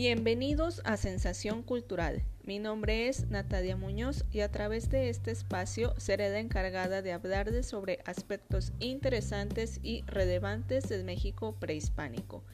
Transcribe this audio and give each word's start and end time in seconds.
Bienvenidos 0.00 0.80
a 0.84 0.96
Sensación 0.96 1.64
Cultural. 1.64 2.22
Mi 2.44 2.60
nombre 2.60 3.08
es 3.08 3.26
Natalia 3.30 3.76
Muñoz 3.76 4.24
y 4.30 4.42
a 4.42 4.48
través 4.48 4.90
de 4.90 5.08
este 5.08 5.32
espacio 5.32 5.92
seré 5.96 6.30
la 6.30 6.38
encargada 6.38 7.02
de 7.02 7.12
hablar 7.12 7.50
de 7.50 7.64
sobre 7.64 7.98
aspectos 8.04 8.72
interesantes 8.78 9.80
y 9.82 10.02
relevantes 10.06 10.88
del 10.88 11.02
México 11.02 11.56
prehispánico. 11.58 12.44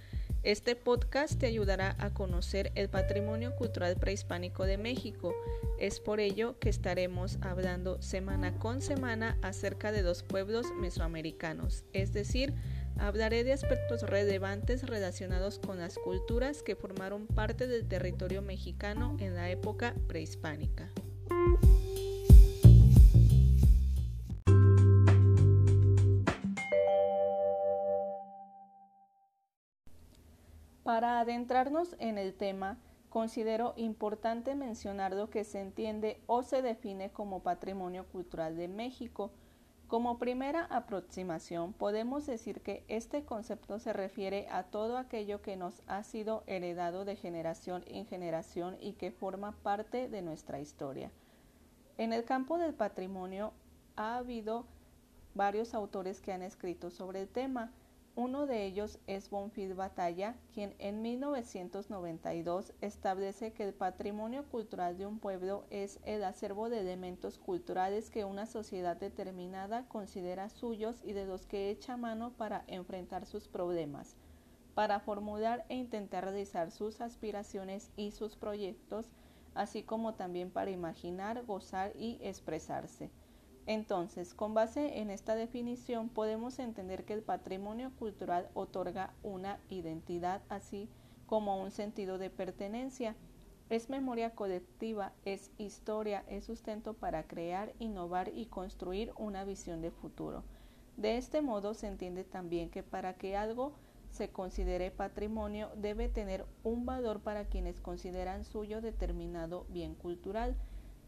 Este 0.42 0.74
podcast 0.74 1.38
te 1.38 1.44
ayudará 1.44 1.96
a 1.98 2.14
conocer 2.14 2.72
el 2.76 2.88
patrimonio 2.88 3.54
cultural 3.56 3.96
prehispánico 3.96 4.64
de 4.64 4.78
México. 4.78 5.34
Es 5.78 6.00
por 6.00 6.20
ello 6.20 6.58
que 6.58 6.70
estaremos 6.70 7.36
hablando 7.42 8.00
semana 8.00 8.58
con 8.58 8.80
semana 8.80 9.36
acerca 9.42 9.92
de 9.92 10.02
los 10.02 10.22
pueblos 10.22 10.66
mesoamericanos, 10.80 11.84
es 11.92 12.14
decir, 12.14 12.54
Hablaré 12.98 13.44
de 13.44 13.52
aspectos 13.52 14.02
relevantes 14.02 14.86
relacionados 14.86 15.58
con 15.58 15.78
las 15.78 15.98
culturas 15.98 16.62
que 16.62 16.76
formaron 16.76 17.26
parte 17.26 17.66
del 17.66 17.86
territorio 17.86 18.40
mexicano 18.40 19.16
en 19.20 19.34
la 19.34 19.50
época 19.50 19.94
prehispánica. 20.06 20.90
Para 30.84 31.18
adentrarnos 31.18 31.96
en 31.98 32.18
el 32.18 32.34
tema, 32.34 32.78
considero 33.08 33.72
importante 33.76 34.54
mencionar 34.54 35.14
lo 35.14 35.30
que 35.30 35.44
se 35.44 35.60
entiende 35.60 36.20
o 36.26 36.42
se 36.42 36.62
define 36.62 37.10
como 37.10 37.42
patrimonio 37.42 38.06
cultural 38.06 38.56
de 38.56 38.68
México, 38.68 39.32
como 39.94 40.18
primera 40.18 40.64
aproximación, 40.70 41.72
podemos 41.72 42.26
decir 42.26 42.62
que 42.62 42.84
este 42.88 43.24
concepto 43.24 43.78
se 43.78 43.92
refiere 43.92 44.48
a 44.50 44.64
todo 44.64 44.98
aquello 44.98 45.40
que 45.40 45.54
nos 45.54 45.82
ha 45.86 46.02
sido 46.02 46.42
heredado 46.48 47.04
de 47.04 47.14
generación 47.14 47.84
en 47.86 48.04
generación 48.04 48.76
y 48.80 48.94
que 48.94 49.12
forma 49.12 49.52
parte 49.52 50.08
de 50.08 50.20
nuestra 50.20 50.58
historia. 50.58 51.12
En 51.96 52.12
el 52.12 52.24
campo 52.24 52.58
del 52.58 52.74
patrimonio 52.74 53.52
ha 53.94 54.16
habido 54.16 54.66
varios 55.32 55.74
autores 55.74 56.20
que 56.20 56.32
han 56.32 56.42
escrito 56.42 56.90
sobre 56.90 57.20
el 57.20 57.28
tema, 57.28 57.70
uno 58.16 58.46
de 58.46 58.64
ellos 58.64 59.00
es 59.08 59.28
Bonfil 59.28 59.74
Batalla, 59.74 60.36
quien 60.52 60.74
en 60.78 61.02
1992 61.02 62.72
establece 62.80 63.52
que 63.52 63.64
el 63.64 63.74
patrimonio 63.74 64.44
cultural 64.44 64.96
de 64.96 65.06
un 65.06 65.18
pueblo 65.18 65.64
es 65.70 65.98
el 66.04 66.22
acervo 66.22 66.68
de 66.68 66.78
elementos 66.78 67.38
culturales 67.38 68.10
que 68.10 68.24
una 68.24 68.46
sociedad 68.46 68.96
determinada 68.96 69.88
considera 69.88 70.48
suyos 70.48 71.02
y 71.02 71.12
de 71.12 71.26
los 71.26 71.46
que 71.46 71.70
echa 71.70 71.96
mano 71.96 72.32
para 72.32 72.62
enfrentar 72.68 73.26
sus 73.26 73.48
problemas, 73.48 74.14
para 74.74 75.00
formular 75.00 75.66
e 75.68 75.74
intentar 75.74 76.22
realizar 76.22 76.70
sus 76.70 77.00
aspiraciones 77.00 77.90
y 77.96 78.12
sus 78.12 78.36
proyectos, 78.36 79.10
así 79.56 79.82
como 79.82 80.14
también 80.14 80.50
para 80.50 80.70
imaginar, 80.70 81.44
gozar 81.44 81.92
y 81.96 82.18
expresarse. 82.22 83.10
Entonces, 83.66 84.34
con 84.34 84.52
base 84.52 84.98
en 85.00 85.10
esta 85.10 85.34
definición, 85.34 86.08
podemos 86.10 86.58
entender 86.58 87.04
que 87.04 87.14
el 87.14 87.22
patrimonio 87.22 87.92
cultural 87.98 88.50
otorga 88.54 89.14
una 89.22 89.58
identidad 89.70 90.42
así 90.48 90.88
como 91.26 91.62
un 91.62 91.70
sentido 91.70 92.18
de 92.18 92.28
pertenencia. 92.28 93.16
Es 93.70 93.88
memoria 93.88 94.34
colectiva, 94.34 95.14
es 95.24 95.50
historia, 95.56 96.24
es 96.28 96.44
sustento 96.44 96.92
para 96.92 97.26
crear, 97.26 97.72
innovar 97.78 98.30
y 98.34 98.46
construir 98.46 99.12
una 99.16 99.44
visión 99.44 99.80
de 99.80 99.90
futuro. 99.90 100.44
De 100.98 101.16
este 101.16 101.40
modo 101.40 101.72
se 101.72 101.88
entiende 101.88 102.24
también 102.24 102.68
que 102.68 102.82
para 102.82 103.14
que 103.14 103.36
algo 103.36 103.72
se 104.10 104.30
considere 104.30 104.92
patrimonio 104.92 105.70
debe 105.74 106.08
tener 106.08 106.46
un 106.62 106.86
valor 106.86 107.20
para 107.20 107.46
quienes 107.46 107.80
consideran 107.80 108.44
suyo 108.44 108.80
determinado 108.80 109.66
bien 109.70 109.94
cultural. 109.94 110.54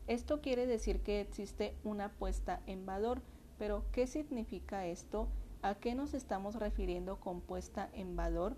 Esto 0.07 0.41
quiere 0.41 0.67
decir 0.67 1.01
que 1.01 1.21
existe 1.21 1.75
una 1.83 2.11
puesta 2.11 2.61
en 2.67 2.87
valor, 2.87 3.23
pero 3.59 3.85
¿qué 3.91 4.07
significa 4.07 4.87
esto? 4.87 5.29
¿A 5.63 5.75
qué 5.75 5.95
nos 5.97 6.15
estamos 6.15 6.55
refiriendo 6.55 7.19
con 7.19 7.41
puesta 7.41 7.91
en 7.93 8.15
valor? 8.15 8.57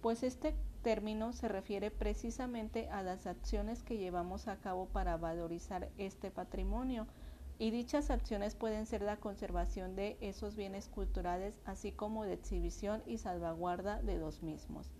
Pues 0.00 0.24
este 0.24 0.56
término 0.82 1.32
se 1.32 1.46
refiere 1.46 1.90
precisamente 1.92 2.88
a 2.88 3.02
las 3.02 3.26
acciones 3.26 3.82
que 3.84 3.98
llevamos 3.98 4.48
a 4.48 4.56
cabo 4.56 4.86
para 4.86 5.16
valorizar 5.16 5.90
este 5.96 6.30
patrimonio 6.30 7.06
y 7.60 7.70
dichas 7.70 8.10
acciones 8.10 8.54
pueden 8.54 8.86
ser 8.86 9.02
la 9.02 9.18
conservación 9.18 9.94
de 9.94 10.16
esos 10.20 10.56
bienes 10.56 10.88
culturales 10.88 11.60
así 11.66 11.92
como 11.92 12.24
de 12.24 12.32
exhibición 12.32 13.02
y 13.06 13.18
salvaguarda 13.18 14.00
de 14.02 14.16
los 14.16 14.42
mismos. 14.42 14.90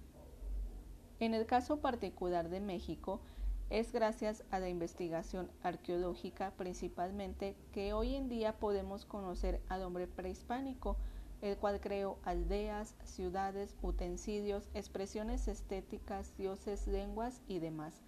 En 1.19 1.35
el 1.35 1.47
caso 1.47 1.81
particular 1.81 2.51
de 2.51 2.61
México, 2.61 3.23
es 3.71 3.93
gracias 3.93 4.43
a 4.51 4.59
la 4.59 4.69
investigación 4.69 5.49
arqueológica 5.63 6.53
principalmente 6.57 7.57
que 7.73 7.93
hoy 7.93 8.17
en 8.17 8.29
día 8.29 8.59
podemos 8.59 9.05
conocer 9.05 9.63
al 9.69 9.85
hombre 9.85 10.09
prehispánico, 10.09 10.97
el 11.41 11.57
cual 11.57 11.81
creó 11.81 12.19
aldeas, 12.25 12.97
ciudades, 13.05 13.77
utensilios, 13.81 14.69
expresiones 14.75 15.47
estéticas, 15.47 16.37
dioses, 16.37 16.89
lenguas 16.89 17.43
y 17.47 17.61
demás. 17.61 18.03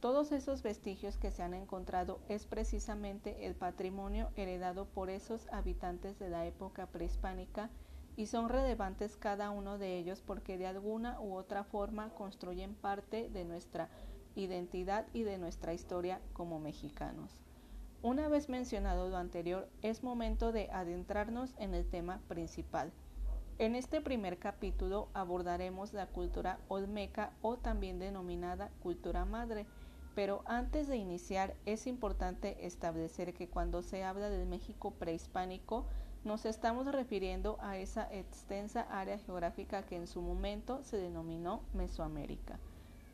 Todos 0.00 0.30
esos 0.30 0.62
vestigios 0.62 1.16
que 1.16 1.30
se 1.30 1.42
han 1.42 1.54
encontrado 1.54 2.20
es 2.28 2.44
precisamente 2.44 3.46
el 3.46 3.54
patrimonio 3.54 4.28
heredado 4.36 4.84
por 4.84 5.08
esos 5.08 5.48
habitantes 5.50 6.18
de 6.18 6.28
la 6.28 6.46
época 6.46 6.86
prehispánica 6.86 7.70
y 8.14 8.26
son 8.26 8.48
relevantes 8.48 9.16
cada 9.16 9.50
uno 9.50 9.78
de 9.78 9.96
ellos 9.96 10.22
porque 10.24 10.58
de 10.58 10.66
alguna 10.66 11.18
u 11.20 11.34
otra 11.34 11.64
forma 11.64 12.10
construyen 12.10 12.74
parte 12.74 13.30
de 13.30 13.44
nuestra 13.44 13.88
identidad 14.34 15.06
y 15.12 15.22
de 15.22 15.38
nuestra 15.38 15.74
historia 15.74 16.20
como 16.32 16.60
mexicanos. 16.60 17.40
Una 18.02 18.28
vez 18.28 18.48
mencionado 18.48 19.08
lo 19.08 19.16
anterior, 19.16 19.68
es 19.82 20.02
momento 20.02 20.52
de 20.52 20.70
adentrarnos 20.70 21.54
en 21.58 21.74
el 21.74 21.84
tema 21.84 22.20
principal. 22.28 22.92
En 23.58 23.74
este 23.74 24.00
primer 24.00 24.38
capítulo 24.38 25.08
abordaremos 25.14 25.92
la 25.92 26.06
cultura 26.06 26.60
olmeca 26.68 27.32
o 27.42 27.56
también 27.56 27.98
denominada 27.98 28.70
cultura 28.80 29.24
madre, 29.24 29.66
pero 30.14 30.42
antes 30.46 30.86
de 30.86 30.96
iniciar 30.96 31.56
es 31.66 31.88
importante 31.88 32.64
establecer 32.66 33.34
que 33.34 33.48
cuando 33.48 33.82
se 33.82 34.04
habla 34.04 34.30
del 34.30 34.46
México 34.46 34.92
prehispánico 34.92 35.86
nos 36.22 36.44
estamos 36.44 36.86
refiriendo 36.86 37.58
a 37.60 37.78
esa 37.78 38.08
extensa 38.12 38.82
área 38.82 39.18
geográfica 39.18 39.82
que 39.82 39.96
en 39.96 40.06
su 40.06 40.22
momento 40.22 40.84
se 40.84 40.96
denominó 40.96 41.62
Mesoamérica. 41.72 42.60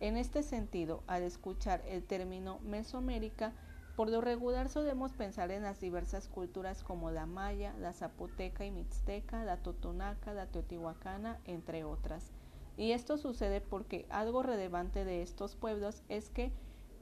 En 0.01 0.17
este 0.17 0.43
sentido, 0.43 1.03
al 1.07 1.23
escuchar 1.23 1.83
el 1.87 2.03
término 2.05 2.59
Mesoamérica, 2.61 3.53
por 3.97 4.11
lo 4.11 4.21
regular 4.21 4.69
solemos 4.69 5.13
pensar 5.13 5.53
en 5.53 5.63
las 5.63 5.81
diversas 5.81 6.29
culturas 6.29 6.83
como 6.83 7.13
la 7.13 7.27
maya, 7.27 7.75
la 7.79 7.93
zapoteca 7.93 8.67
y 8.67 8.73
mixteca, 8.73 9.45
la 9.45 9.59
totonaca, 9.59 10.35
la 10.35 10.47
teotihuacana, 10.47 11.39
entre 11.45 11.85
otras. 11.85 12.33
Y 12.77 12.91
esto 12.91 13.19
sucede 13.19 13.61
porque 13.61 14.07
algo 14.11 14.43
relevante 14.43 15.05
de 15.05 15.23
estos 15.23 15.55
pueblos 15.55 16.03
es 16.09 16.29
que 16.29 16.51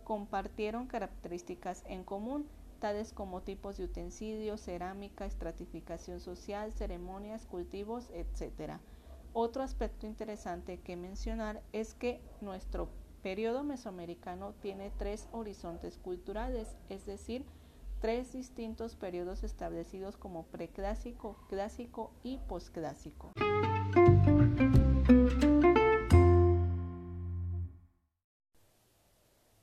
compartieron 0.04 0.86
características 0.86 1.82
en 1.86 2.04
común, 2.04 2.46
tales 2.78 3.14
como 3.14 3.40
tipos 3.40 3.78
de 3.78 3.84
utensilios, 3.84 4.60
cerámica, 4.60 5.24
estratificación 5.24 6.20
social, 6.20 6.72
ceremonias, 6.72 7.46
cultivos, 7.46 8.10
etc. 8.10 8.80
Otro 9.34 9.62
aspecto 9.62 10.06
interesante 10.06 10.78
que 10.80 10.94
mencionar 10.94 11.62
es 11.72 11.94
que 11.94 12.20
nuestro 12.42 12.90
periodo 13.22 13.64
mesoamericano 13.64 14.52
tiene 14.60 14.90
tres 14.98 15.26
horizontes 15.32 15.96
culturales, 15.96 16.76
es 16.90 17.06
decir, 17.06 17.46
tres 18.02 18.34
distintos 18.34 18.94
periodos 18.94 19.42
establecidos 19.42 20.18
como 20.18 20.42
preclásico, 20.44 21.36
clásico 21.48 22.12
y 22.22 22.38
posclásico. 22.46 23.32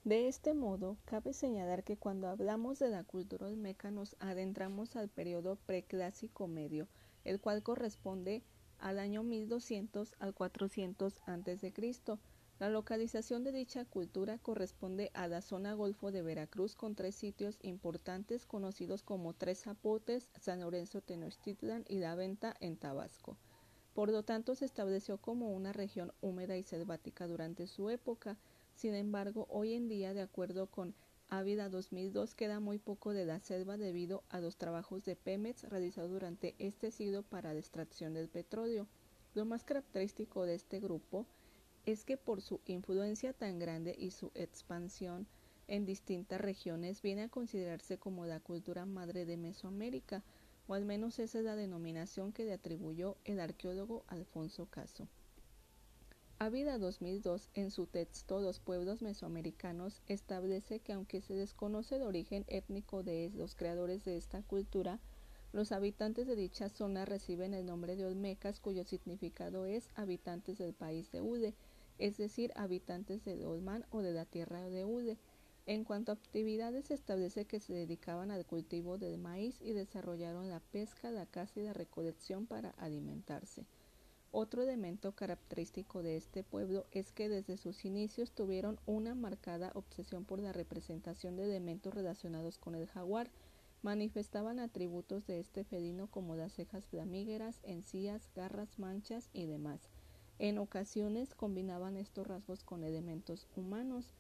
De 0.04 0.27
este 0.27 0.56
modo, 0.56 0.98
cabe 1.06 1.33
señalar 1.33 1.83
que 1.83 1.95
cuando 1.95 2.27
hablamos 2.27 2.80
de 2.80 2.89
la 2.89 3.04
cultura 3.04 3.45
olmeca 3.45 3.92
nos 3.92 4.15
adentramos 4.19 4.95
al 4.95 5.10
periodo 5.10 5.57
preclásico 5.68 6.48
medio, 6.48 6.88
el 7.24 7.39
cual 7.39 7.62
corresponde 7.62 8.42
al 8.79 8.99
año 8.99 9.23
1200 9.23 10.15
al 10.19 10.33
400 10.33 11.21
a.C. 11.25 11.73
La 12.59 12.69
localización 12.69 13.45
de 13.45 13.53
dicha 13.53 13.85
cultura 13.85 14.37
corresponde 14.37 15.11
a 15.13 15.27
la 15.27 15.41
zona 15.41 15.73
Golfo 15.73 16.11
de 16.11 16.21
Veracruz 16.21 16.75
con 16.75 16.93
tres 16.93 17.15
sitios 17.15 17.57
importantes 17.61 18.45
conocidos 18.45 19.01
como 19.01 19.33
Tres 19.33 19.61
Zapotes, 19.61 20.29
San 20.41 20.59
Lorenzo 20.59 20.99
Tenochtitlan 20.99 21.85
y 21.87 21.99
La 21.99 22.15
Venta 22.15 22.53
en 22.59 22.75
Tabasco. 22.75 23.37
Por 23.93 24.11
lo 24.11 24.23
tanto, 24.23 24.55
se 24.55 24.65
estableció 24.65 25.19
como 25.19 25.51
una 25.53 25.71
región 25.71 26.11
húmeda 26.19 26.57
y 26.57 26.63
selvática 26.63 27.27
durante 27.27 27.65
su 27.65 27.89
época. 27.89 28.37
Sin 28.73 28.93
embargo, 28.93 29.47
hoy 29.49 29.73
en 29.73 29.87
día, 29.87 30.13
de 30.13 30.21
acuerdo 30.21 30.67
con 30.67 30.95
Ávida 31.31 31.69
2002 31.69 32.33
queda 32.33 32.59
muy 32.59 32.79
poco 32.79 33.13
de 33.13 33.23
la 33.23 33.39
selva 33.39 33.77
debido 33.77 34.23
a 34.29 34.39
los 34.39 34.57
trabajos 34.57 35.05
de 35.05 35.15
Pemex 35.15 35.61
realizados 35.69 36.09
durante 36.09 36.55
este 36.57 36.89
siglo 36.89 37.21
para 37.21 37.53
la 37.53 37.59
extracción 37.59 38.15
del 38.15 38.29
petróleo. 38.29 38.87
Lo 39.35 39.45
más 39.45 39.63
característico 39.63 40.47
de 40.47 40.55
este 40.55 40.79
grupo 40.79 41.27
es 41.85 42.03
que 42.03 42.17
por 42.17 42.41
su 42.41 42.61
influencia 42.65 43.31
tan 43.33 43.59
grande 43.59 43.95
y 43.95 44.09
su 44.09 44.31
expansión 44.33 45.27
en 45.67 45.85
distintas 45.85 46.41
regiones 46.41 47.03
viene 47.03 47.21
a 47.21 47.29
considerarse 47.29 47.99
como 47.99 48.25
la 48.25 48.39
cultura 48.39 48.87
madre 48.87 49.25
de 49.25 49.37
Mesoamérica, 49.37 50.23
o 50.67 50.73
al 50.73 50.83
menos 50.83 51.19
esa 51.19 51.37
es 51.37 51.45
la 51.45 51.55
denominación 51.55 52.33
que 52.33 52.45
le 52.45 52.53
atribuyó 52.53 53.17
el 53.23 53.39
arqueólogo 53.39 54.03
Alfonso 54.07 54.65
Caso. 54.65 55.07
Ávida 56.41 56.77
2002, 56.77 57.50
en 57.53 57.69
su 57.69 57.86
texto 57.86 58.39
Los 58.39 58.62
pueblos 58.62 59.01
mesoamericanos, 59.01 60.01
establece 60.07 60.80
que 60.80 60.94
aunque 60.94 61.19
se 61.19 61.33
desconoce 61.33 61.97
el 61.97 62.03
origen 62.03 62.45
étnico 62.47 63.03
de 63.03 63.30
los 63.36 63.56
creadores 63.56 64.06
de 64.06 64.15
esta 64.15 64.41
cultura, 64.41 65.01
los 65.51 65.74
habitantes 65.74 66.27
de 66.27 66.38
dicha 66.38 66.69
zona 66.69 67.03
reciben 67.03 67.53
el 67.53 67.65
nombre 67.65 67.97
de 67.97 68.06
Olmecas, 68.06 68.62
cuyo 68.62 68.86
significado 68.86 69.65
es 69.65 69.89
habitantes 69.95 70.57
del 70.57 70.74
país 70.74 71.12
de 71.12 71.19
Ude, 71.19 71.56
es 71.97 72.15
decir, 72.15 72.53
habitantes 72.56 73.25
de 73.25 73.45
Olman 73.45 73.86
o 73.91 74.00
de 74.00 74.13
la 74.13 74.24
tierra 74.24 74.62
de 74.62 74.86
Ude. 74.86 75.18
En 75.65 75.83
cuanto 75.83 76.13
a 76.13 76.15
actividades, 76.15 76.86
se 76.86 76.94
establece 76.94 77.44
que 77.44 77.59
se 77.59 77.74
dedicaban 77.74 78.31
al 78.31 78.45
cultivo 78.45 78.97
del 78.97 79.18
maíz 79.18 79.59
y 79.59 79.74
desarrollaron 79.74 80.47
la 80.47 80.62
pesca, 80.62 81.12
la 81.12 81.25
caza 81.25 81.59
y 81.59 81.63
la 81.63 81.74
recolección 81.74 82.45
para 82.47 82.69
alimentarse. 82.77 83.65
Otro 84.31 84.61
elemento 84.61 85.13
característico 85.13 86.03
de 86.03 86.15
este 86.15 86.43
pueblo 86.43 86.85
es 86.91 87.11
que 87.11 87.29
desde 87.29 87.57
sus 87.57 87.83
inicios 87.83 88.31
tuvieron 88.31 88.79
una 88.85 89.15
marcada 89.15 89.71
obsesión 89.73 90.23
por 90.23 90.39
la 90.39 90.53
representación 90.53 91.35
de 91.35 91.45
elementos 91.45 91.95
relacionados 91.95 92.59
con 92.59 92.75
el 92.75 92.87
jaguar. 92.87 93.31
Manifestaban 93.81 94.59
atributos 94.59 95.25
de 95.25 95.39
este 95.39 95.63
felino 95.63 96.07
como 96.11 96.35
las 96.35 96.53
cejas 96.53 96.85
flamígeras, 96.85 97.59
encías, 97.63 98.29
garras, 98.35 98.77
manchas 98.77 99.29
y 99.33 99.47
demás. 99.47 99.89
En 100.37 100.59
ocasiones 100.59 101.33
combinaban 101.33 101.97
estos 101.97 102.27
rasgos 102.27 102.63
con 102.63 102.83
elementos 102.83 103.47
humanos. 103.55 104.13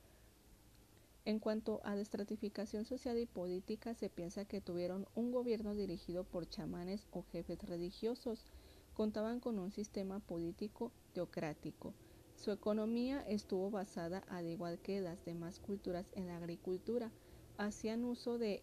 En 1.23 1.37
cuanto 1.37 1.81
a 1.83 1.93
la 1.93 2.01
estratificación 2.01 2.83
social 2.85 3.19
y 3.19 3.27
política, 3.27 3.93
se 3.93 4.09
piensa 4.09 4.45
que 4.45 4.59
tuvieron 4.59 5.05
un 5.13 5.31
gobierno 5.31 5.75
dirigido 5.75 6.23
por 6.23 6.49
chamanes 6.49 7.07
o 7.11 7.23
jefes 7.31 7.61
religiosos 7.63 8.43
contaban 8.99 9.39
con 9.39 9.59
un 9.59 9.71
sistema 9.71 10.19
político 10.19 10.91
teocrático. 11.13 11.93
Su 12.35 12.51
economía 12.51 13.21
estuvo 13.29 13.71
basada, 13.71 14.25
al 14.27 14.45
igual 14.45 14.77
que 14.79 14.99
las 14.99 15.23
demás 15.23 15.57
culturas, 15.61 16.05
en 16.11 16.27
la 16.27 16.35
agricultura. 16.35 17.09
Hacían 17.57 18.03
uso 18.03 18.37
de 18.37 18.61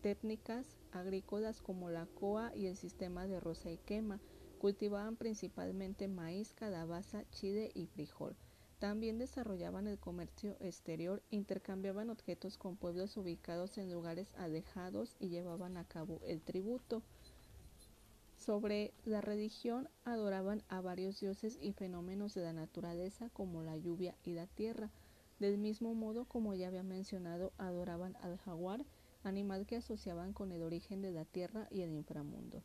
técnicas 0.00 0.66
agrícolas 0.90 1.62
como 1.62 1.88
la 1.88 2.06
coa 2.18 2.50
y 2.56 2.66
el 2.66 2.76
sistema 2.76 3.28
de 3.28 3.38
rosa 3.38 3.70
y 3.70 3.78
quema. 3.78 4.18
Cultivaban 4.58 5.14
principalmente 5.14 6.08
maíz, 6.08 6.52
calabaza, 6.52 7.22
chile 7.30 7.70
y 7.72 7.86
frijol. 7.86 8.34
También 8.80 9.18
desarrollaban 9.18 9.86
el 9.86 10.00
comercio 10.00 10.56
exterior, 10.58 11.22
intercambiaban 11.30 12.10
objetos 12.10 12.58
con 12.58 12.76
pueblos 12.76 13.16
ubicados 13.16 13.78
en 13.78 13.92
lugares 13.92 14.34
alejados 14.34 15.14
y 15.20 15.28
llevaban 15.28 15.76
a 15.76 15.84
cabo 15.84 16.18
el 16.24 16.42
tributo. 16.42 17.04
Sobre 18.46 18.94
la 19.04 19.20
religión 19.20 19.88
adoraban 20.04 20.62
a 20.68 20.80
varios 20.80 21.18
dioses 21.18 21.58
y 21.60 21.72
fenómenos 21.72 22.32
de 22.34 22.42
la 22.42 22.52
naturaleza 22.52 23.28
como 23.30 23.64
la 23.64 23.76
lluvia 23.76 24.14
y 24.22 24.34
la 24.34 24.46
tierra. 24.46 24.92
Del 25.40 25.58
mismo 25.58 25.94
modo, 25.94 26.26
como 26.26 26.54
ya 26.54 26.68
había 26.68 26.84
mencionado, 26.84 27.52
adoraban 27.58 28.14
al 28.22 28.38
jaguar, 28.38 28.84
animal 29.24 29.66
que 29.66 29.74
asociaban 29.74 30.32
con 30.32 30.52
el 30.52 30.62
origen 30.62 31.02
de 31.02 31.10
la 31.10 31.24
tierra 31.24 31.66
y 31.72 31.80
el 31.80 31.90
inframundo. 31.90 32.62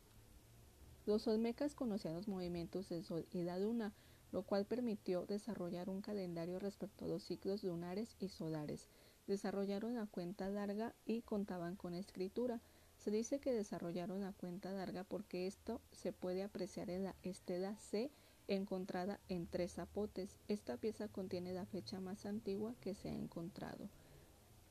Los 1.04 1.26
olmecas 1.26 1.74
conocían 1.74 2.14
los 2.14 2.28
movimientos 2.28 2.88
del 2.88 3.02
sol 3.02 3.26
y 3.32 3.42
la 3.42 3.58
luna, 3.58 3.92
lo 4.30 4.44
cual 4.44 4.66
permitió 4.66 5.26
desarrollar 5.26 5.90
un 5.90 6.00
calendario 6.00 6.60
respecto 6.60 7.06
a 7.06 7.08
los 7.08 7.24
ciclos 7.24 7.64
lunares 7.64 8.14
y 8.20 8.28
solares. 8.28 8.88
Desarrollaron 9.26 9.96
la 9.96 10.06
cuenta 10.06 10.48
larga 10.48 10.94
y 11.04 11.22
contaban 11.22 11.74
con 11.74 11.92
escritura. 11.94 12.60
Se 13.02 13.10
dice 13.10 13.40
que 13.40 13.52
desarrollaron 13.52 14.20
la 14.20 14.32
cuenta 14.32 14.70
larga 14.70 15.02
porque 15.02 15.48
esto 15.48 15.80
se 15.90 16.12
puede 16.12 16.44
apreciar 16.44 16.88
en 16.88 17.02
la 17.02 17.16
estela 17.24 17.76
C 17.76 18.12
encontrada 18.46 19.18
en 19.28 19.48
tres 19.48 19.72
zapotes. 19.72 20.38
Esta 20.46 20.76
pieza 20.76 21.08
contiene 21.08 21.52
la 21.52 21.66
fecha 21.66 21.98
más 21.98 22.26
antigua 22.26 22.76
que 22.80 22.94
se 22.94 23.08
ha 23.08 23.12
encontrado. 23.12 23.88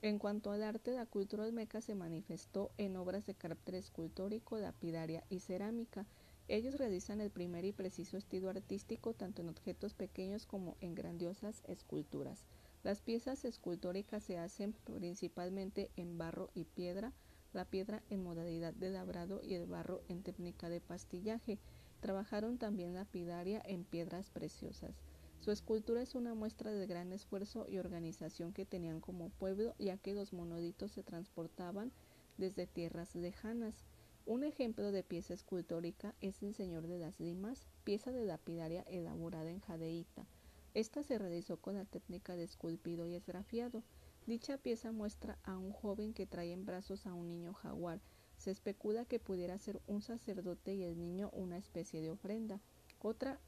En 0.02 0.18
cuanto 0.18 0.52
al 0.52 0.64
arte, 0.64 0.94
la 0.94 1.06
cultura 1.06 1.44
olmeca 1.44 1.82
se 1.82 1.94
manifestó 1.94 2.72
en 2.78 2.96
obras 2.96 3.26
de 3.26 3.36
carácter 3.36 3.76
escultórico, 3.76 4.58
lapidaria 4.58 5.26
y 5.30 5.42
cerámica. 5.42 6.06
Ellos 6.48 6.76
realizan 6.76 7.20
el 7.20 7.32
primer 7.32 7.66
y 7.66 7.74
preciso 7.74 8.16
estilo 8.16 8.50
artístico 8.50 9.14
tanto 9.14 9.42
en 9.42 9.50
objetos 9.50 9.94
pequeños 9.94 10.46
como 10.46 10.78
en 10.80 10.96
grandiosas 10.96 11.64
esculturas. 11.68 12.46
Las 12.84 13.02
piezas 13.02 13.44
escultóricas 13.44 14.24
se 14.24 14.38
hacen 14.38 14.72
principalmente 14.86 15.92
en 15.98 16.18
barro 16.18 16.50
y 16.56 16.64
piedra, 16.64 17.12
la 17.54 17.66
piedra 17.66 18.02
en 18.10 18.24
modalidad 18.24 18.74
de 18.74 18.90
labrado 18.90 19.42
y 19.44 19.54
el 19.54 19.66
barro 19.66 20.02
en 20.08 20.24
técnica 20.24 20.70
de 20.70 20.82
pastillaje. 20.82 21.60
Trabajaron 22.00 22.58
también 22.58 22.94
lapidaria 22.94 23.62
en 23.66 23.84
piedras 23.84 24.30
preciosas. 24.30 25.02
Su 25.40 25.52
escultura 25.52 26.02
es 26.02 26.14
una 26.14 26.36
muestra 26.36 26.72
del 26.72 26.88
gran 26.88 27.12
esfuerzo 27.12 27.66
y 27.68 27.80
organización 27.80 28.54
que 28.54 28.66
tenían 28.66 29.02
como 29.02 29.30
pueblo, 29.30 29.74
ya 29.80 29.98
que 29.98 30.14
los 30.14 30.34
monolitos 30.34 30.92
se 30.92 31.04
transportaban 31.04 31.92
desde 32.38 32.68
tierras 32.68 33.16
lejanas. 33.16 33.84
Un 34.26 34.44
ejemplo 34.44 34.92
de 34.92 35.04
pieza 35.04 35.34
escultórica 35.34 36.14
es 36.22 36.44
el 36.44 36.54
Señor 36.54 36.88
de 36.88 37.00
las 37.00 37.20
Limas, 37.20 37.68
pieza 37.84 38.12
de 38.12 38.24
lapidaria 38.26 38.84
elaborada 38.84 39.50
en 39.50 39.62
jadeíta. 39.62 40.28
Esta 40.76 41.04
se 41.04 41.18
realizó 41.18 41.58
con 41.58 41.74
la 41.76 41.86
técnica 41.86 42.36
de 42.36 42.44
esculpido 42.44 43.08
y 43.08 43.16
esgrafiado. 43.16 43.84
Dicha 44.28 44.58
pieza 44.58 44.92
muestra 44.92 45.40
a 45.44 45.58
un 45.58 45.72
joven 45.72 46.14
que 46.14 46.28
trae 46.28 46.54
en 46.54 46.66
brazos 46.66 47.08
a 47.08 47.14
un 47.14 47.28
niño 47.28 47.54
jaguar. 47.54 48.00
Se 48.38 48.52
especula 48.52 49.04
que 49.04 49.20
pudiera 49.20 49.58
ser 49.58 49.82
un 49.88 50.02
sacerdote 50.02 50.76
y 50.76 50.84
el 50.84 51.00
niño 51.00 51.32
una 51.34 51.58
especie 51.58 52.02
de 52.02 52.12
ofrenda. 52.12 52.62
Otra 53.00 53.40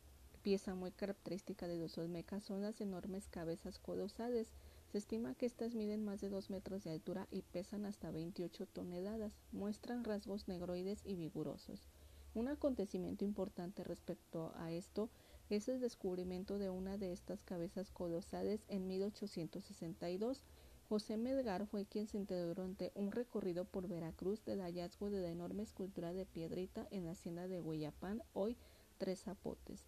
pieza 0.42 0.74
muy 0.74 0.92
característica 0.92 1.68
de 1.68 1.78
los 1.78 1.98
olmecas 1.98 2.44
son 2.44 2.64
las 2.64 2.81
enormes 2.81 3.28
cabezas 3.28 3.78
colosales. 3.78 4.52
Se 4.92 4.98
estima 4.98 5.36
que 5.36 5.46
estas 5.46 5.75
miden 5.75 6.04
más 6.04 6.22
de 6.22 6.30
2 6.30 6.50
metros 6.50 6.84
de 6.84 6.92
altura 6.92 7.28
y 7.31 7.44
pesan 7.44 7.86
hasta 7.86 8.12
28 8.12 8.66
toneladas. 8.66 9.38
Muestran 9.52 10.04
rasgos 10.04 10.48
negroides 10.48 11.02
y 11.06 11.16
vigorosos. 11.16 11.88
Un 12.34 12.48
acontecimiento 12.48 13.24
importante 13.25 13.84
respecto 13.84 14.51
a 14.56 14.72
esto 14.72 15.10
es 15.50 15.70
el 15.70 15.80
descubrimiento 15.80 16.58
de 16.58 16.72
una 16.72 16.98
de 16.98 17.12
estas 17.12 17.44
cabezas 17.44 17.92
colosales 17.92 18.65
en 18.70 18.88
1862 18.88 20.44
José 20.90 21.18
Melgar 21.18 21.66
fue 21.66 21.86
quien 21.86 22.08
se 22.08 22.18
enteró 22.18 22.48
durante 22.48 22.92
un 22.96 23.12
recorrido 23.12 23.66
por 23.66 23.88
Veracruz 23.88 24.44
del 24.46 24.62
hallazgo 24.62 25.10
de 25.10 25.22
la 25.22 25.30
enorme 25.30 25.63
escultura 25.63 26.13
de 26.13 26.25
piedrita 26.25 26.88
en 26.92 27.06
la 27.06 27.12
hacienda 27.12 27.48
de 27.48 27.60
Hueyapán, 27.60 28.22
hoy 28.34 28.58
Tres 28.98 29.22
Zapotes. 29.22 29.86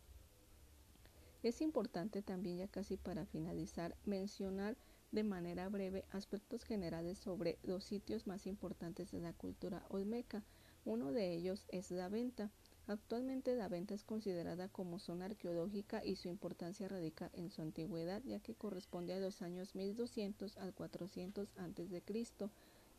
Es 1.44 1.62
importante 1.62 2.24
también, 2.24 2.58
ya 2.58 2.68
casi 2.68 2.98
para 2.98 3.26
finalizar, 3.28 3.96
mencionar 4.04 4.78
de 5.12 5.24
manera 5.24 5.70
breve 5.70 6.06
aspectos 6.10 6.64
generales 6.64 7.20
sobre 7.20 7.60
los 7.62 7.84
sitios 7.84 8.26
más 8.26 8.48
importantes 8.48 9.12
de 9.12 9.20
la 9.20 9.34
cultura 9.34 9.86
olmeca. 9.90 10.44
Uno 10.86 11.12
de 11.12 11.34
ellos 11.34 11.66
es 11.70 11.92
la 11.92 12.10
venta. 12.10 12.52
Actualmente 12.88 13.56
la 13.56 13.68
venta 13.68 13.96
es 13.96 14.04
considerada 14.04 14.68
como 14.68 15.00
zona 15.00 15.26
arqueológica 15.26 16.06
y 16.06 16.18
su 16.18 16.28
importancia 16.28 16.88
radica 16.88 17.32
en 17.34 17.50
su 17.50 17.64
antigüedad, 17.64 18.22
ya 18.24 18.40
que 18.40 18.54
corresponde 18.54 19.14
a 19.14 19.20
los 19.20 19.42
años 19.42 19.74
1200 19.74 20.58
al 20.58 20.74
400 20.74 21.50
a.C. 21.58 22.50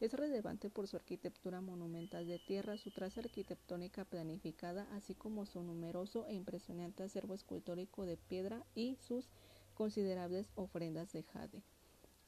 Es 0.01 0.13
relevante 0.13 0.71
por 0.71 0.89
su 0.89 0.97
arquitectura 0.97 1.61
monumental 1.61 2.27
de 2.27 2.41
tierra, 2.41 2.77
su 2.77 2.91
traza 2.91 3.21
arquitectónica 3.21 4.05
planificada, 4.05 4.89
así 4.93 5.15
como 5.15 5.47
su 5.47 5.63
numeroso 5.63 6.27
e 6.27 6.35
impresionante 6.35 7.05
acervo 7.05 7.35
escultórico 7.35 8.05
de 8.05 8.17
piedra 8.17 8.67
y 8.75 8.97
sus 8.97 9.29
considerables 9.75 10.51
ofrendas 10.57 11.13
de 11.13 11.23
jade. 11.23 11.63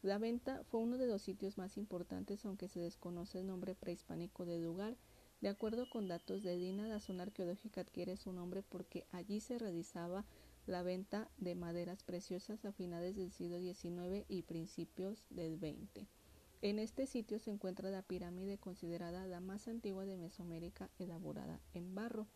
La 0.01 0.19
venta 0.19 0.63
fue 0.71 0.79
uno 0.81 0.97
de 0.97 1.09
los 1.09 1.23
sitios 1.23 1.59
más 1.59 1.77
importantes, 1.77 2.45
aunque 2.45 2.69
se 2.69 2.79
desconoce 2.79 3.41
el 3.41 3.49
nombre 3.49 3.75
prehispánico 3.75 4.47
del 4.47 4.63
lugar, 4.63 4.97
de 5.41 5.49
acuerdo 5.49 5.89
con 5.89 6.09
datos 6.09 6.43
de 6.43 6.57
DINA, 6.57 6.89
la 6.89 7.01
zona 7.01 7.23
arqueológica 7.23 7.83
adquiere 7.83 8.17
su 8.17 8.33
nombre 8.33 8.63
porque 8.63 9.07
allí 9.13 9.41
se 9.41 9.59
realizaba 9.59 10.25
la 10.67 10.83
venta 10.83 11.31
de 11.39 11.55
maderas 11.55 12.03
preciosas 12.03 12.65
a 12.65 12.73
finales 12.73 13.17
del 13.17 13.33
siglo 13.33 13.59
XIX 13.59 14.25
y 14.29 14.43
principios 14.43 15.27
del 15.31 15.59
XX. 15.59 16.07
En 16.61 16.81
este 16.81 17.07
sitio 17.07 17.39
se 17.39 17.53
encuentra 17.53 17.89
la 17.91 18.03
pirámide 18.03 18.59
considerada 18.59 19.27
la 19.27 19.39
más 19.39 19.69
antigua 19.69 20.05
de 20.05 20.17
Mesoamérica 20.17 20.91
elaborada 20.99 21.61
en 21.73 21.95
barro. 21.95 22.27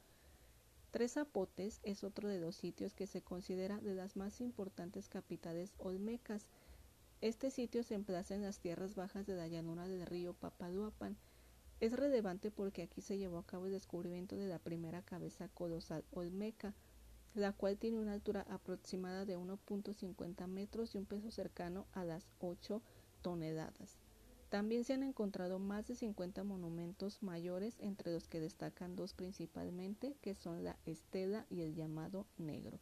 Tres 0.93 1.15
Zapotes 1.15 1.81
es 1.83 2.05
otro 2.05 2.29
de 2.29 2.39
los 2.39 2.55
sitios 2.55 2.95
que 2.95 3.09
se 3.09 3.21
considera 3.21 3.79
de 3.81 3.95
las 3.95 4.15
más 4.15 4.41
importantes 4.41 5.09
capitales 5.09 5.75
olmecas. 5.79 6.47
Este 7.21 7.51
sitio 7.51 7.83
se 7.83 7.95
emplaza 7.95 8.37
en 8.37 8.43
las 8.43 8.61
tierras 8.61 8.95
bajas 8.95 9.27
de 9.27 9.35
la 9.35 9.49
llanura 9.49 9.89
del 9.89 10.07
río 10.07 10.35
Papaduapan, 10.35 11.17
es 11.83 11.95
relevante 11.95 12.53
porque 12.53 12.83
aquí 12.83 13.01
se 13.01 13.19
llevó 13.19 13.39
a 13.39 13.45
cabo 13.45 13.67
el 13.67 13.73
descubrimiento 13.73 14.37
de 14.37 14.47
la 14.47 14.61
primera 14.61 15.03
cabeza 15.03 15.49
colosal 15.49 16.05
olmeca. 16.13 16.75
la 17.35 17.53
cual 17.53 17.77
tiene 17.77 17.99
una 17.99 18.13
altura 18.13 18.47
aproximada 18.49 19.25
de 19.25 19.37
1.50 19.37 20.47
metros 20.47 20.95
y 20.95 20.99
un 20.99 21.07
peso 21.07 21.33
cercano 21.33 21.87
a 21.93 22.05
las 22.05 22.29
8 22.39 22.81
toneladas. 23.21 23.99
También 24.49 24.85
se 24.85 24.93
han 24.93 25.03
encontrado 25.03 25.59
más 25.59 25.89
de 25.89 25.97
50 25.97 26.45
monumentos 26.45 27.21
mayores, 27.23 27.75
entre 27.81 28.13
los 28.13 28.29
que 28.29 28.39
destacan 28.39 28.95
dos 28.95 29.15
principalmente, 29.15 30.15
que 30.21 30.35
son 30.35 30.63
la 30.63 30.77
Estela 30.85 31.47
y 31.51 31.63
el 31.63 31.75
llamado 31.75 32.27
Negro. 32.37 32.79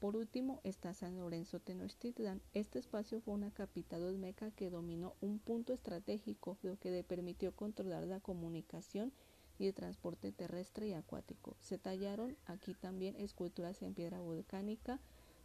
Por 0.00 0.16
último 0.16 0.60
está 0.64 0.94
San 0.94 1.18
Lorenzo 1.18 1.60
Tenochtitlan. 1.60 2.40
Este 2.54 2.78
espacio 2.78 3.20
fue 3.20 3.34
una 3.34 3.50
capital 3.50 4.02
olmeca 4.02 4.50
que 4.50 4.70
dominó 4.70 5.14
un 5.20 5.38
punto 5.38 5.74
estratégico, 5.74 6.56
lo 6.62 6.78
que 6.78 6.90
le 6.90 7.04
permitió 7.04 7.54
controlar 7.54 8.04
la 8.04 8.18
comunicación 8.18 9.12
y 9.58 9.66
el 9.66 9.74
transporte 9.74 10.32
terrestre 10.32 10.88
y 10.88 10.94
acuático. 10.94 11.54
Se 11.60 11.76
tallaron 11.76 12.34
aquí 12.46 12.72
también 12.72 13.14
esculturas 13.16 13.82
en 13.82 13.92
piedra 13.92 14.20
volcánica, 14.20 14.98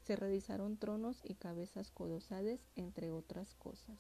se 0.03 0.15
realizaron 0.15 0.77
tronos 0.77 1.19
y 1.25 1.35
cabezas 1.35 1.91
colosales, 1.91 2.61
entre 2.77 3.11
otras 3.11 3.55
cosas. 3.55 3.99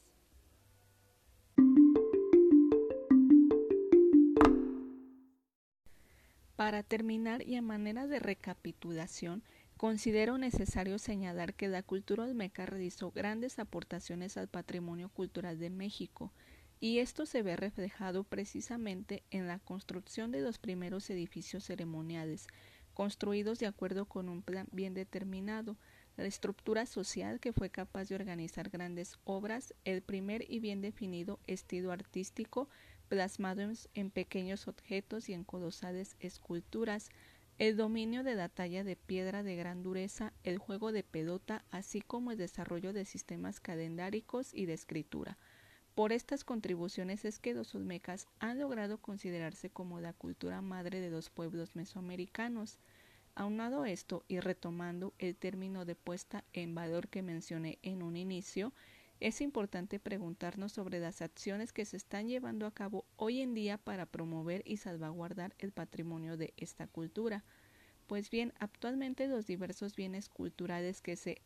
Para 6.55 6.81
terminar 6.83 7.45
y 7.45 7.57
a 7.57 7.61
manera 7.61 8.07
de 8.07 8.19
recapitulación, 8.19 9.43
considero 9.77 10.37
necesario 10.37 10.97
señalar 10.99 11.53
que 11.53 11.67
la 11.67 11.83
cultura 11.83 12.23
olmeca 12.23 12.65
realizó 12.65 13.11
grandes 13.11 13.59
aportaciones 13.59 14.37
al 14.37 14.47
patrimonio 14.47 15.09
cultural 15.09 15.59
de 15.59 15.69
México, 15.69 16.31
y 16.79 16.99
esto 16.99 17.25
se 17.25 17.41
ve 17.41 17.55
reflejado 17.55 18.23
precisamente 18.23 19.23
en 19.31 19.47
la 19.47 19.59
construcción 19.59 20.31
de 20.31 20.41
los 20.41 20.59
primeros 20.59 21.09
edificios 21.09 21.63
ceremoniales, 21.63 22.47
construidos 22.93 23.59
de 23.59 23.67
acuerdo 23.67 24.05
con 24.05 24.29
un 24.29 24.41
plan 24.41 24.67
bien 24.71 24.93
determinado, 24.93 25.77
la 26.17 26.25
estructura 26.25 26.85
social 26.85 27.39
que 27.39 27.53
fue 27.53 27.69
capaz 27.69 28.05
de 28.07 28.15
organizar 28.15 28.69
grandes 28.69 29.17
obras, 29.25 29.73
el 29.83 30.01
primer 30.01 30.49
y 30.49 30.59
bien 30.59 30.81
definido 30.81 31.39
estilo 31.45 31.91
artístico, 31.91 32.69
plasmado 33.09 33.69
en, 33.93 34.09
pequeños 34.09 34.67
objetos 34.67 35.29
y 35.29 35.33
en 35.33 35.43
colosales 35.43 36.15
esculturas, 36.19 37.09
el 37.57 37.77
dominio 37.77 38.23
de 38.23 38.35
la 38.35 38.49
talla 38.49 38.83
de 38.83 38.97
piedra 38.97 39.41
de 39.41 39.55
gran 39.55 39.81
dureza, 39.81 40.33
el 40.43 40.57
juego 40.57 40.91
de 40.91 41.03
pelota, 41.03 41.63
así 41.71 42.01
como 42.01 42.31
el 42.31 42.37
desarrollo 42.37 42.91
de 42.91 43.05
sistemas 43.05 43.61
calendáricos 43.61 44.53
y 44.53 44.65
de 44.65 44.73
escritura. 44.73 45.37
Por 45.93 46.11
estas 46.11 46.43
contribuciones 46.43 47.23
es 47.23 47.39
que 47.39 47.53
los 47.53 47.73
olmecas 47.73 48.27
han 48.39 48.59
logrado 48.59 48.97
considerarse 48.97 49.69
como 49.69 50.01
la 50.01 50.11
cultura 50.11 50.61
madre 50.61 50.99
de 50.99 51.09
los 51.09 51.29
pueblos 51.29 51.77
mesoamericanos. 51.77 52.79
Aunado 53.33 53.85
esto 53.85 54.25
y 54.27 54.41
retomando 54.41 55.13
el 55.17 55.37
término 55.37 55.85
de 55.85 55.95
puesta 55.95 56.43
en 56.51 56.75
valor 56.75 57.07
que 57.07 57.21
mencioné 57.21 57.79
en 57.81 58.03
un 58.03 58.17
inicio, 58.17 58.73
es 59.19 59.41
importante 59.41 59.99
preguntarnos 59.99 60.73
sobre 60.73 60.99
las 60.99 61.21
acciones 61.21 61.71
que 61.71 61.85
se 61.85 61.97
están 61.97 62.27
llevando 62.27 62.65
a 62.65 62.73
cabo 62.73 63.05
hoy 63.15 63.41
en 63.41 63.53
día 63.53 63.77
para 63.77 64.05
promover 64.05 64.61
y 64.65 64.77
salvaguardar 64.77 65.55
el 65.57 65.71
patrimonio 65.71 66.37
de 66.37 66.53
esta 66.57 66.87
cultura. 66.87 67.43
Pues 68.07 68.29
bien, 68.29 68.53
actualmente 68.59 69.27
los 69.27 69.47
diversos 69.47 69.95
bienes 69.95 70.29
culturales 70.29 71.01
que 71.01 71.15
se, 71.15 71.41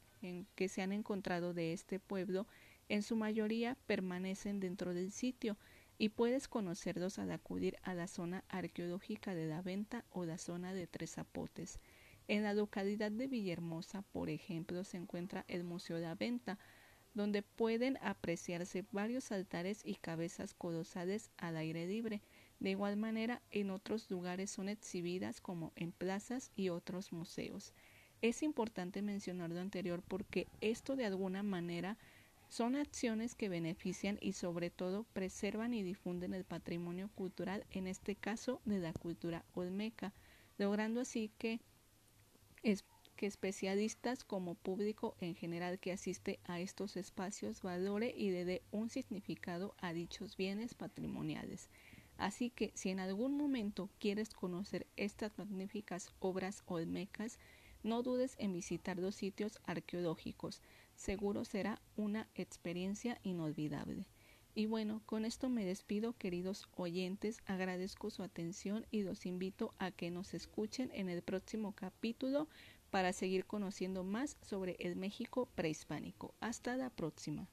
que 0.55 0.67
se 0.67 0.81
han 0.81 0.91
encontrado 0.91 1.53
de 1.53 1.73
este 1.73 1.99
pueblo 1.99 2.47
en 2.89 3.03
su 3.03 3.15
mayoría 3.15 3.77
permanecen 3.85 4.59
dentro 4.59 4.93
del 4.93 5.11
sitio 5.11 5.57
y 5.99 6.09
puedes 6.09 6.47
conocerlos 6.47 7.19
al 7.19 7.31
acudir 7.31 7.77
a 7.83 7.93
la 7.93 8.07
zona 8.07 8.43
arqueológica 8.49 9.35
de 9.35 9.45
la 9.45 9.61
Venta 9.61 10.05
o 10.09 10.25
la 10.25 10.37
zona 10.37 10.73
de 10.73 10.87
Tres 10.87 11.11
Zapotes. 11.11 11.79
En 12.27 12.43
la 12.43 12.53
localidad 12.53 13.11
de 13.11 13.27
Villahermosa, 13.27 14.01
por 14.01 14.29
ejemplo, 14.29 14.83
se 14.83 14.97
encuentra 14.97 15.45
el 15.47 15.63
Museo 15.63 15.97
de 15.97 16.03
la 16.03 16.15
Venta, 16.15 16.57
donde 17.13 17.41
pueden 17.41 17.97
apreciarse 18.01 18.85
varios 18.91 19.31
altares 19.31 19.81
y 19.85 19.95
cabezas 19.95 20.53
colosales 20.53 21.31
al 21.37 21.57
aire 21.57 21.87
libre. 21.87 22.21
De 22.59 22.71
igual 22.71 22.97
manera, 22.97 23.41
en 23.51 23.69
otros 23.71 24.09
lugares 24.09 24.51
son 24.51 24.69
exhibidas 24.69 25.41
como 25.41 25.71
en 25.75 25.91
plazas 25.91 26.51
y 26.55 26.69
otros 26.69 27.11
museos. 27.11 27.73
Es 28.21 28.43
importante 28.43 29.01
mencionar 29.01 29.49
lo 29.49 29.61
anterior 29.61 30.03
porque 30.07 30.47
esto 30.61 30.95
de 30.95 31.05
alguna 31.05 31.41
manera 31.41 31.97
son 32.49 32.75
acciones 32.75 33.35
que 33.35 33.47
benefician 33.47 34.17
y 34.21 34.33
sobre 34.33 34.69
todo 34.71 35.03
preservan 35.13 35.73
y 35.73 35.83
difunden 35.83 36.33
el 36.33 36.43
patrimonio 36.43 37.09
cultural, 37.15 37.65
en 37.71 37.87
este 37.87 38.15
caso 38.15 38.59
de 38.65 38.79
la 38.79 38.91
cultura 38.91 39.45
olmeca, 39.53 40.13
logrando 40.57 40.99
así 40.99 41.31
que 41.37 41.61
que 43.19 43.25
especialistas 43.25 44.23
como 44.23 44.55
público 44.55 45.17
en 45.19 45.35
general 45.35 45.77
que 45.77 45.91
asiste 45.91 46.39
a 46.45 46.61
estos 46.61 46.95
espacios 46.95 47.61
valore 47.61 48.13
y 48.15 48.31
le 48.31 48.45
dé 48.45 48.61
un 48.71 48.89
significado 48.89 49.75
a 49.77 49.91
dichos 49.91 50.37
bienes 50.37 50.73
patrimoniales. 50.73 51.67
Así 52.15 52.49
que 52.49 52.71
si 52.75 52.91
en 52.91 53.01
algún 53.01 53.35
momento 53.35 53.89
quieres 53.99 54.29
conocer 54.29 54.87
estas 54.95 55.37
magníficas 55.37 56.13
obras 56.19 56.63
olmecas, 56.65 57.39
no 57.83 58.03
dudes 58.03 58.37
en 58.39 58.53
visitar 58.53 58.97
los 58.97 59.15
sitios 59.15 59.59
arqueológicos. 59.65 60.61
Seguro 60.95 61.43
será 61.43 61.81
una 61.97 62.29
experiencia 62.35 63.19
inolvidable. 63.23 64.05
Y 64.55 64.65
bueno, 64.65 65.01
con 65.05 65.25
esto 65.25 65.49
me 65.49 65.65
despido, 65.65 66.13
queridos 66.17 66.69
oyentes. 66.75 67.39
Agradezco 67.45 68.11
su 68.11 68.23
atención 68.23 68.85
y 68.91 69.03
los 69.03 69.25
invito 69.25 69.73
a 69.77 69.91
que 69.91 70.09
nos 70.09 70.33
escuchen 70.33 70.89
en 70.93 71.09
el 71.09 71.21
próximo 71.21 71.73
capítulo 71.73 72.47
para 72.89 73.13
seguir 73.13 73.45
conociendo 73.45 74.03
más 74.03 74.37
sobre 74.41 74.75
el 74.79 74.95
México 74.95 75.47
prehispánico. 75.55 76.33
Hasta 76.39 76.75
la 76.75 76.89
próxima. 76.89 77.47